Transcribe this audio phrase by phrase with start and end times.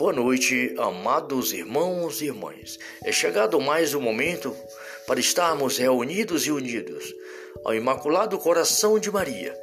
[0.00, 2.78] Boa noite, amados irmãos e irmãs.
[3.04, 4.56] É chegado mais um momento
[5.06, 7.14] para estarmos reunidos e unidos
[7.62, 9.54] ao Imaculado Coração de Maria,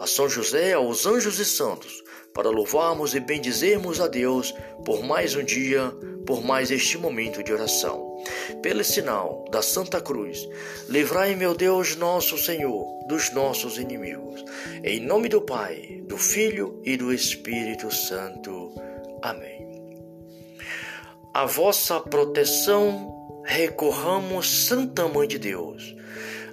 [0.00, 2.02] a São José, aos anjos e santos,
[2.32, 4.54] para louvarmos e bendizermos a Deus
[4.86, 5.92] por mais um dia,
[6.26, 8.24] por mais este momento de oração.
[8.62, 10.48] Pelo sinal da Santa Cruz,
[10.88, 14.42] livrai, meu Deus, nosso Senhor, dos nossos inimigos.
[14.82, 18.72] Em nome do Pai, do Filho e do Espírito Santo.
[19.20, 19.53] Amém
[21.34, 25.96] a vossa proteção recorramos, Santa Mãe de Deus.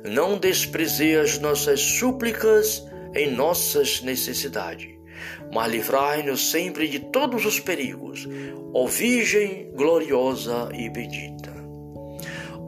[0.04, 4.90] Não desprezei as nossas súplicas em nossas necessidades,
[5.54, 8.28] mas livrai-nos sempre de todos os perigos,
[8.74, 11.54] ó Virgem gloriosa e bendita.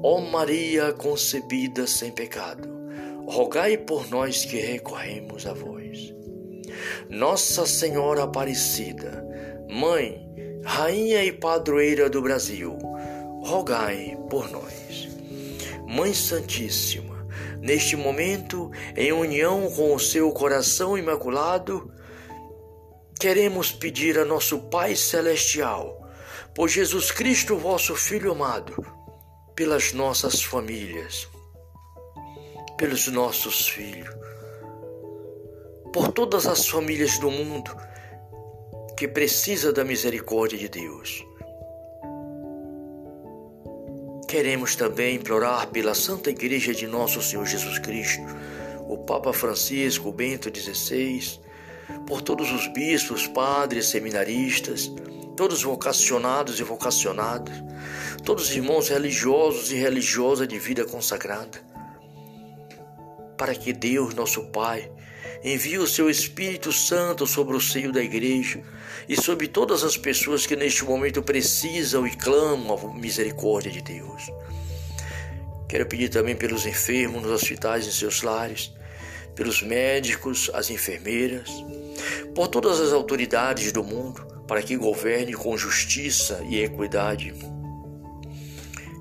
[0.04, 2.70] Ó Maria concebida sem pecado,
[3.26, 6.14] rogai por nós que recorremos a vós.
[7.10, 9.26] Nossa Senhora Aparecida,
[9.68, 10.24] Mãe
[10.66, 12.78] Rainha e Padroeira do Brasil,
[13.44, 15.10] rogai por nós.
[15.86, 17.28] Mãe Santíssima,
[17.60, 21.92] neste momento, em união com o seu coração imaculado,
[23.20, 26.02] queremos pedir a nosso Pai Celestial,
[26.56, 28.86] por Jesus Cristo, vosso Filho amado,
[29.54, 31.28] pelas nossas famílias,
[32.78, 34.16] pelos nossos filhos,
[35.92, 37.76] por todas as famílias do mundo
[38.98, 41.26] que precisa da misericórdia de Deus.
[44.28, 48.24] Queremos também implorar pela Santa Igreja de Nosso Senhor Jesus Cristo,
[48.88, 51.40] o Papa Francisco, Bento XVI,
[52.08, 54.92] por todos os bispos, padres, seminaristas,
[55.36, 57.54] todos vocacionados e vocacionadas,
[58.24, 61.60] todos os irmãos religiosos e religiosas de vida consagrada,
[63.38, 64.92] para que Deus, nosso Pai,
[65.44, 68.62] envie o seu Espírito Santo sobre o seio da igreja
[69.08, 74.32] e sobre todas as pessoas que neste momento precisam e clamam a misericórdia de Deus.
[75.68, 78.72] Quero pedir também pelos enfermos nos hospitais e em seus lares,
[79.36, 81.50] pelos médicos, as enfermeiras,
[82.36, 87.34] por todas as autoridades do mundo, para que governe com justiça e equidade.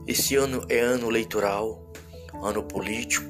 [0.07, 1.93] Esse ano é ano eleitoral,
[2.43, 3.27] ano político,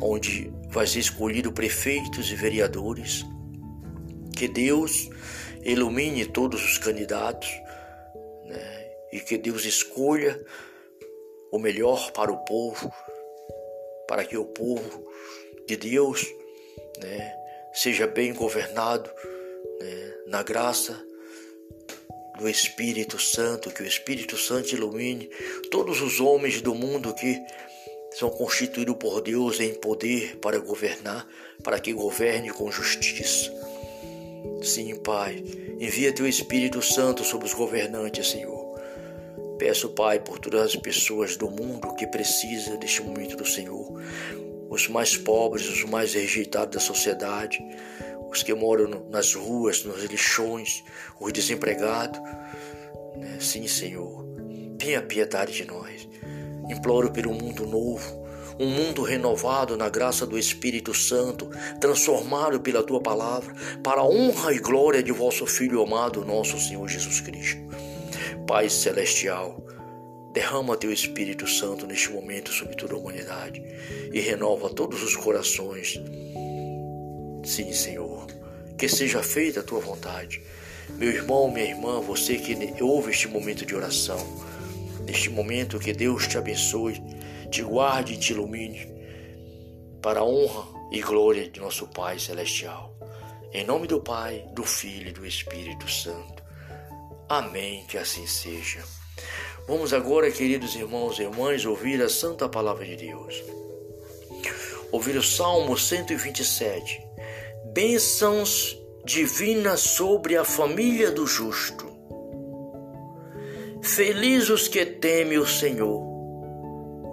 [0.00, 3.24] onde vai ser escolhido prefeitos e vereadores.
[4.36, 5.08] Que Deus
[5.62, 7.48] ilumine todos os candidatos
[8.44, 8.90] né?
[9.12, 10.44] e que Deus escolha
[11.50, 12.92] o melhor para o povo,
[14.08, 15.08] para que o povo
[15.66, 16.26] de Deus
[17.00, 17.32] né,
[17.72, 19.10] seja bem governado
[19.80, 21.00] né, na graça
[22.38, 25.30] do Espírito Santo, que o Espírito Santo ilumine
[25.70, 27.40] todos os homens do mundo que
[28.14, 31.26] são constituídos por Deus em poder para governar,
[31.62, 33.52] para que governe com justiça.
[34.62, 35.42] Sim, Pai,
[35.80, 38.78] envia teu Espírito Santo sobre os governantes, Senhor.
[39.58, 44.00] Peço, Pai, por todas as pessoas do mundo que precisam deste momento do Senhor,
[44.70, 47.58] os mais pobres, os mais rejeitados da sociedade,
[48.30, 50.82] os que moram nas ruas, nos lixões,
[51.20, 52.20] os desempregados.
[53.16, 53.38] Né?
[53.40, 54.24] Sim, Senhor,
[54.78, 56.08] tenha piedade de nós.
[56.68, 58.24] Imploro pelo mundo novo,
[58.58, 64.52] um mundo renovado na graça do Espírito Santo, transformado pela tua palavra, para a honra
[64.52, 67.60] e glória de vosso Filho amado, nosso Senhor Jesus Cristo.
[68.46, 69.62] Pai celestial,
[70.32, 73.62] derrama teu Espírito Santo neste momento sobre toda a humanidade
[74.12, 76.00] e renova todos os corações.
[77.44, 78.26] Sim, Senhor,
[78.76, 80.42] que seja feita a tua vontade.
[80.98, 84.18] Meu irmão, minha irmã, você que ouve este momento de oração,
[85.06, 87.00] Neste momento, que Deus te abençoe,
[87.50, 88.88] te guarde e te ilumine,
[90.00, 92.96] para a honra e glória de nosso Pai Celestial.
[93.52, 96.42] Em nome do Pai, do Filho e do Espírito Santo.
[97.28, 98.82] Amém, que assim seja.
[99.66, 103.42] Vamos agora, queridos irmãos e irmãs, ouvir a santa palavra de Deus.
[104.90, 107.00] Ouvir o Salmo 127.
[107.72, 111.93] Bênçãos divinas sobre a família do justo.
[113.84, 116.02] Felizes os que temem o Senhor,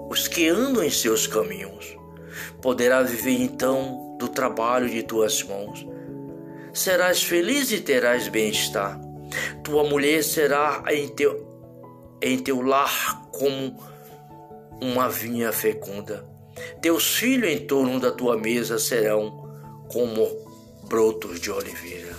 [0.10, 1.98] os que andam em seus caminhos.
[2.62, 5.86] Poderá viver então do trabalho de tuas mãos.
[6.74, 8.98] Serás feliz e terás bem-estar.
[9.62, 11.46] Tua mulher será em teu,
[12.22, 13.78] em teu lar como
[14.82, 16.26] uma vinha fecunda.
[16.82, 19.46] Teus filhos em torno da tua mesa serão
[19.92, 20.26] como
[20.88, 22.11] brotos de oliveira.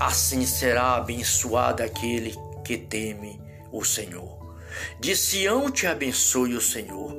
[0.00, 3.38] Assim será abençoado aquele que teme
[3.70, 4.40] o Senhor.
[4.98, 7.14] De Sião te abençoe o Senhor,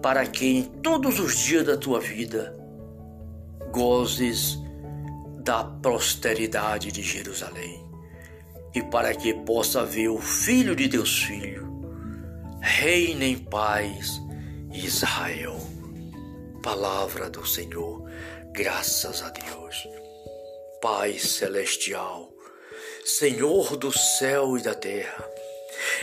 [0.00, 2.56] para que em todos os dias da tua vida
[3.70, 4.58] gozes
[5.44, 7.86] da posteridade de Jerusalém,
[8.74, 11.68] e para que possa ver o Filho de Deus Filho,
[12.62, 14.22] reina em paz
[14.72, 15.58] Israel.
[16.62, 18.08] Palavra do Senhor,
[18.54, 19.99] graças a Deus.
[20.80, 22.32] Pai celestial,
[23.04, 25.28] Senhor do céu e da terra,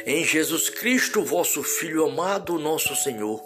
[0.06, 3.42] em Jesus Cristo, vosso Filho amado, nosso Senhor,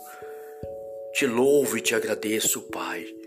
[1.14, 3.22] te louvo e te agradeço, Pai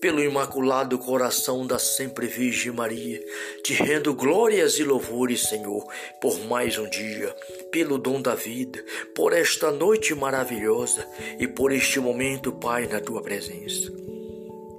[0.00, 3.22] pelo imaculado coração da sempre Virgem Maria,
[3.62, 5.86] te rendo glórias e louvores, Senhor,
[6.20, 7.34] por mais um dia,
[7.70, 8.82] pelo dom da vida,
[9.14, 11.06] por esta noite maravilhosa
[11.38, 13.92] e por este momento, Pai, na tua presença.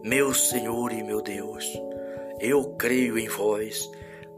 [0.03, 1.65] Meu Senhor e meu Deus,
[2.41, 3.89] eu creio em vós,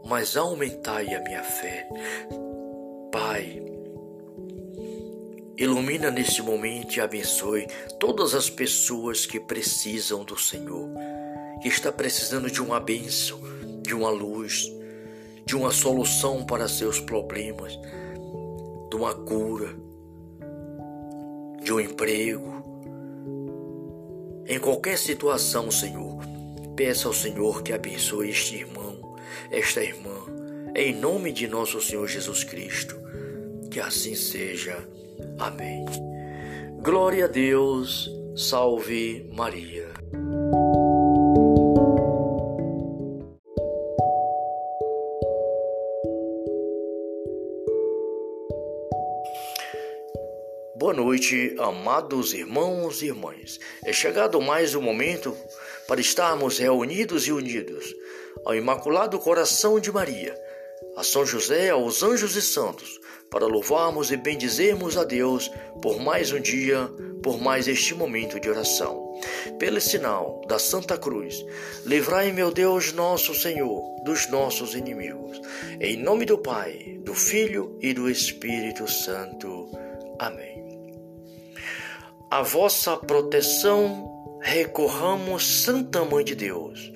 [0.04, 1.88] mas aumentai a minha fé.
[3.10, 3.64] Pai,
[5.56, 7.68] Ilumina neste momento e abençoe
[8.00, 10.90] todas as pessoas que precisam do Senhor,
[11.62, 13.40] que está precisando de uma bênção,
[13.80, 14.68] de uma luz,
[15.46, 17.78] de uma solução para seus problemas,
[18.90, 19.76] de uma cura,
[21.62, 22.52] de um emprego.
[24.48, 26.13] Em qualquer situação, Senhor,
[26.76, 29.16] peça ao Senhor que abençoe este irmão,
[29.50, 30.26] esta irmã,
[30.74, 32.96] em nome de nosso Senhor Jesus Cristo.
[33.70, 34.76] Que assim seja.
[35.38, 35.84] Amém.
[36.82, 39.88] Glória a Deus, salve Maria.
[50.76, 53.58] Boa noite, amados irmãos e irmãs.
[53.86, 55.34] É chegado mais um momento
[55.86, 57.94] para estarmos reunidos e unidos
[58.44, 60.34] ao Imaculado Coração de Maria,
[60.96, 63.00] a São José, aos anjos e santos
[63.34, 65.50] para louvarmos e bendizermos a Deus
[65.82, 66.88] por mais um dia,
[67.20, 69.12] por mais este momento de oração.
[69.58, 71.44] Pelo sinal da Santa Cruz,
[71.84, 75.40] livrai, meu Deus, nosso Senhor, dos nossos inimigos.
[75.80, 79.68] Em nome do Pai, do Filho e do Espírito Santo.
[80.20, 80.62] Amém.
[82.30, 86.92] A vossa proteção recorramos, Santa Mãe de Deus.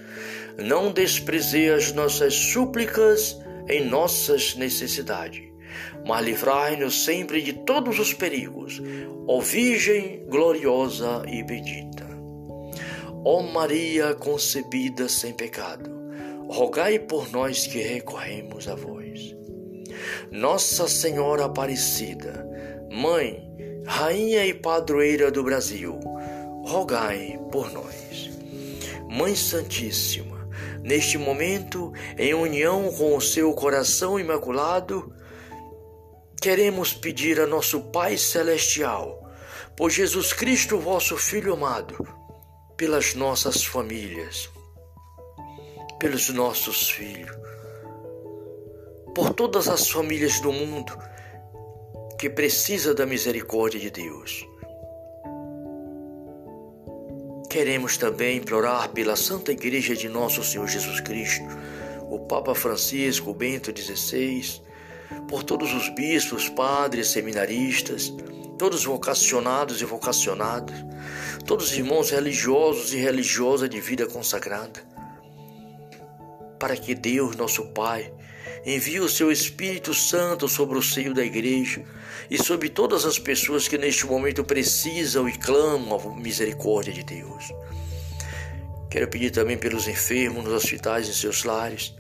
[0.57, 3.37] Não desprezei as nossas súplicas
[3.69, 5.49] em nossas necessidades
[6.07, 8.81] mas livrai-nos sempre de todos os perigos,
[9.27, 12.07] ó Virgem gloriosa e bendita.
[13.25, 15.91] Ó Maria concebida sem pecado,
[16.49, 19.37] rogai por nós que recorremos a vós.
[20.31, 22.47] Nossa Senhora Aparecida,
[22.91, 23.47] Mãe,
[23.85, 25.99] Rainha e Padroeira do Brasil,
[26.69, 28.31] rogai por nós.
[29.09, 30.49] Mãe Santíssima,
[30.83, 35.11] neste momento, em união com o seu coração imaculado,
[36.43, 39.27] queremos pedir a nosso Pai Celestial,
[39.75, 42.07] por Jesus Cristo, vosso Filho amado,
[42.77, 44.51] pelas nossas famílias,
[45.99, 47.35] pelos nossos filhos,
[49.15, 50.97] por todas as famílias do mundo
[52.21, 54.47] que precisa da misericórdia de Deus.
[57.49, 61.47] Queremos também implorar pela Santa Igreja de Nosso Senhor Jesus Cristo,
[62.11, 64.61] o Papa Francisco Bento XVI,
[65.27, 68.13] por todos os bispos, padres, seminaristas,
[68.59, 70.77] todos vocacionados e vocacionadas,
[71.47, 74.87] todos os irmãos religiosos e religiosas de vida consagrada,
[76.59, 78.13] para que Deus, nosso Pai,
[78.65, 81.85] envie o seu Espírito Santo sobre o seio da igreja
[82.31, 87.53] e sobre todas as pessoas que neste momento precisam e clamam a misericórdia de Deus.
[88.91, 91.95] Quero pedir também pelos enfermos nos hospitais e seus lares,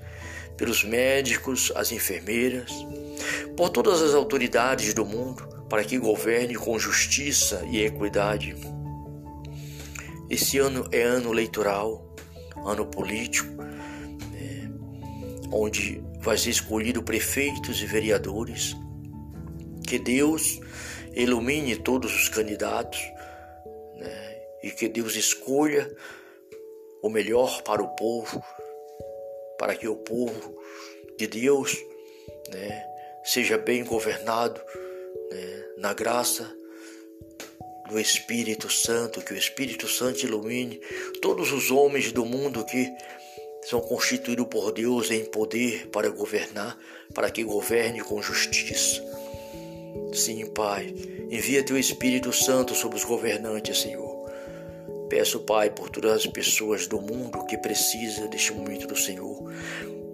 [0.57, 2.73] pelos médicos, as enfermeiras,
[3.57, 8.57] por todas as autoridades do mundo, para que governe com justiça e equidade.
[10.31, 12.15] Esse ano é ano eleitoral,
[12.65, 13.49] ano político,
[15.52, 18.75] onde vai ser escolhido prefeitos e vereadores.
[19.87, 20.61] Que Deus
[21.14, 23.00] ilumine todos os candidatos
[23.97, 25.90] né, e que Deus escolha
[27.02, 28.43] o melhor para o povo,
[29.59, 30.59] para que o povo
[31.17, 31.76] de Deus
[32.50, 32.85] né,
[33.25, 34.61] seja bem governado
[35.31, 36.55] né, na graça
[37.88, 40.81] do Espírito Santo, que o Espírito Santo ilumine
[41.23, 42.87] todos os homens do mundo que
[43.69, 46.79] são constituídos por Deus em poder para governar,
[47.13, 49.03] para que governe com justiça.
[50.15, 50.95] Sim, Pai,
[51.31, 54.27] envia teu Espírito Santo sobre os governantes, Senhor.
[55.11, 59.53] Peço, Pai, por todas as pessoas do mundo que precisam deste momento do Senhor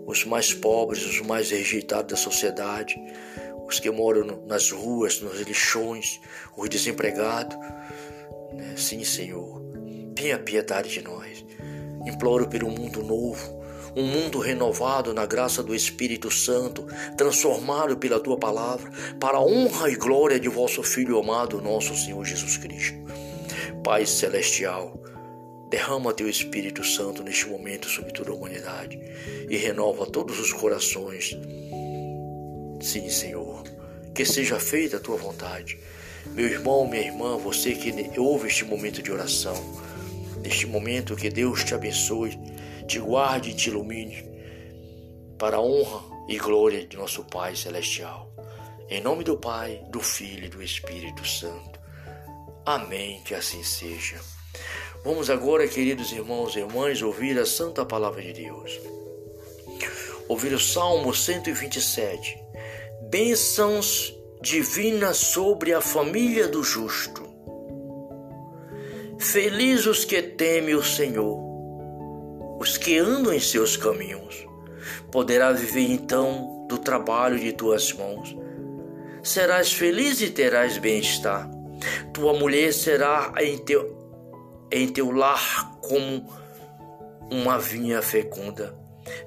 [0.04, 3.00] os mais pobres, os mais rejeitados da sociedade,
[3.66, 6.20] os que moram nas ruas, nos lixões,
[6.56, 7.56] os desempregados.
[8.52, 8.74] Né?
[8.76, 9.62] Sim, Senhor,
[10.14, 11.44] tenha piedade de nós.
[12.06, 13.62] Imploro pelo mundo novo,
[13.96, 19.90] um mundo renovado na graça do Espírito Santo, transformado pela tua palavra, para a honra
[19.90, 22.98] e glória de vosso Filho amado, nosso Senhor Jesus Cristo.
[23.82, 24.98] Pai celestial,
[25.70, 29.00] derrama teu Espírito Santo neste momento sobre toda a humanidade
[29.48, 31.36] e renova todos os corações.
[32.80, 33.62] Sim, Senhor,
[34.14, 35.78] que seja feita a tua vontade.
[36.34, 39.54] Meu irmão, minha irmã, você que ouve este momento de oração,
[40.44, 42.38] neste momento que Deus te abençoe,
[42.86, 44.30] te guarde e te ilumine,
[45.38, 48.30] para a honra e glória de nosso Pai Celestial.
[48.90, 51.80] Em nome do Pai, do Filho e do Espírito Santo.
[52.66, 54.20] Amém, que assim seja.
[55.02, 58.78] Vamos agora, queridos irmãos e irmãs, ouvir a santa palavra de Deus.
[60.28, 62.38] Ouvir o Salmo 127.
[63.10, 67.23] Bênçãos divinas sobre a família do justo.
[69.24, 71.38] Felizes os que temem o Senhor,
[72.60, 74.46] os que andam em seus caminhos.
[75.10, 78.36] Poderá viver então do trabalho de tuas mãos.
[79.22, 81.54] Serás feliz e terás bem-estar
[82.12, 83.96] tua mulher será em teu,
[84.70, 86.26] em teu lar como
[87.30, 88.74] uma vinha fecunda.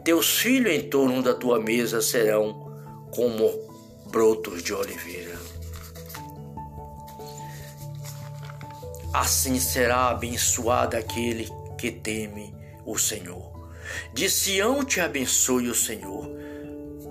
[0.04, 2.72] Teus filhos em torno da tua mesa serão
[3.12, 3.52] como
[4.10, 5.37] brotos de oliveira.
[9.14, 12.54] Assim será abençoado aquele que teme
[12.86, 13.70] o Senhor.
[14.14, 16.30] De Sião te abençoe o Senhor,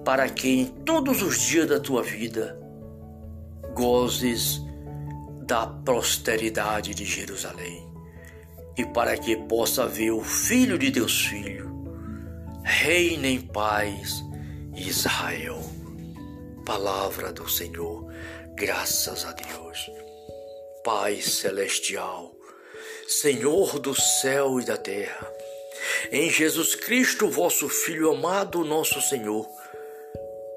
[0.05, 2.59] para que em todos os dias da tua vida
[3.75, 4.61] gozes
[5.47, 7.87] da posteridade de Jerusalém,
[8.76, 11.71] e para que possa ver o Filho de Deus Filho,
[12.62, 14.25] reina em paz
[14.75, 15.61] Israel.
[16.65, 18.12] Palavra do Senhor,
[18.55, 20.06] graças a Deus.
[20.87, 22.33] Pai celestial,
[23.09, 25.28] Senhor do céu e da terra,
[26.12, 29.45] em Jesus Cristo, vosso Filho amado, nosso Senhor,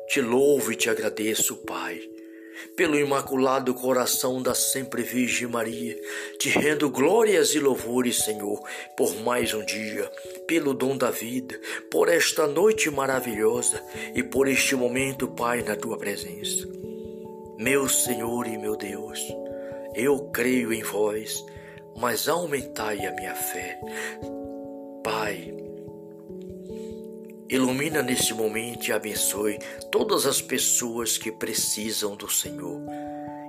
[0.08, 2.08] te louvo e te agradeço, Pai
[2.76, 6.00] pelo imaculado coração da sempre Virgem Maria,
[6.38, 8.62] te rendo glórias e louvores, Senhor,
[8.96, 10.12] por mais um dia,
[10.46, 11.60] pelo dom da vida,
[11.90, 13.84] por esta noite maravilhosa
[14.14, 16.68] e por este momento, Pai, na tua presença.
[17.58, 19.20] Meu Senhor e meu Deus,
[20.00, 21.44] eu creio em vós,
[21.98, 23.80] mas aumentai a minha fé.
[25.04, 25.54] Pai,
[27.52, 29.58] Ilumina neste momento e abençoe
[29.92, 32.80] todas as pessoas que precisam do Senhor,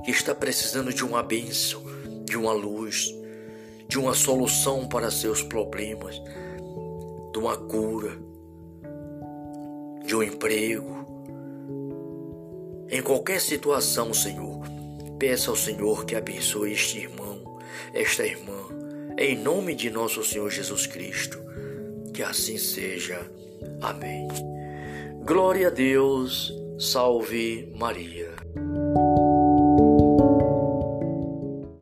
[0.03, 1.83] que está precisando de uma bênção,
[2.25, 3.15] de uma luz,
[3.87, 6.19] de uma solução para seus problemas,
[7.31, 8.17] de uma cura,
[10.07, 11.05] de um emprego.
[12.89, 14.63] Em qualquer situação, Senhor,
[15.21, 17.59] peça ao Senhor que abençoe este irmão,
[17.93, 18.69] esta irmã,
[19.19, 21.39] em nome de nosso Senhor Jesus Cristo.
[22.15, 23.31] Que assim seja.
[23.83, 24.27] Amém.
[25.23, 28.31] Glória a Deus, salve Maria.